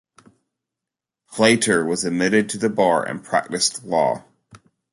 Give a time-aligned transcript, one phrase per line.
[1.31, 4.23] Plater was admitted to the bar and practiced law.